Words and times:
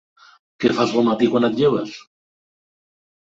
Què 0.63 0.71
fas 0.77 0.95
al 1.01 1.05
matí 1.09 1.29
quan 1.33 1.45
et 1.49 1.53
lleves? 1.59 1.93